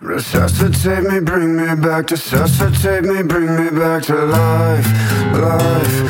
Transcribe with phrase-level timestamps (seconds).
[0.00, 4.86] Resuscitate me, bring me back, resuscitate me, bring me back to life,
[5.32, 6.03] life,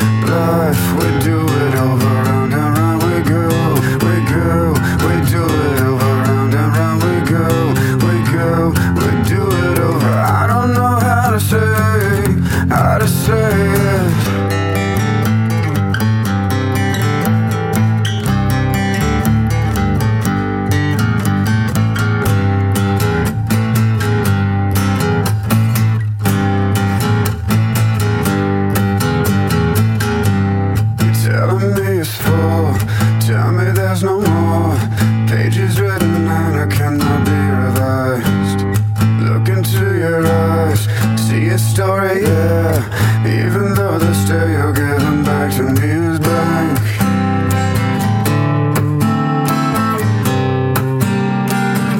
[42.35, 42.83] story.
[43.39, 46.79] Even though the stare you're giving back to me is blank.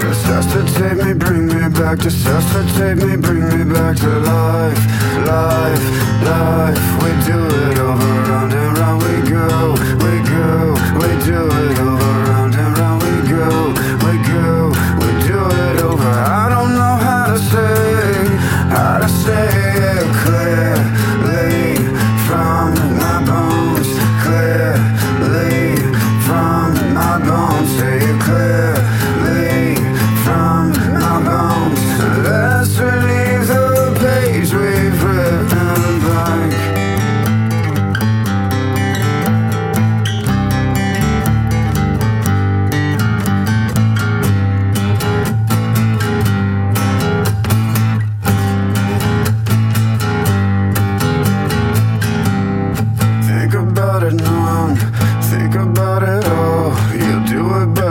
[0.04, 4.84] Resuscitate me, bring me back, resuscitate me, bring me back to life,
[5.26, 5.86] life,
[6.30, 6.86] life.
[7.02, 8.25] We do it over,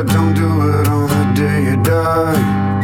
[0.05, 2.83] but don't do it on the day you die.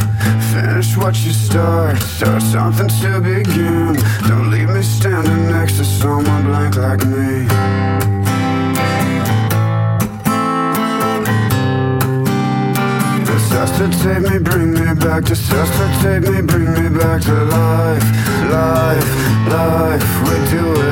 [0.52, 3.94] Finish what you start, start something to begin.
[4.28, 7.46] Don't leave me standing next to someone blank like me.
[13.32, 18.06] Resuscitate me, bring me back, resuscitate me, bring me back to life,
[18.50, 19.10] life,
[19.48, 20.04] life.
[20.25, 20.89] We do it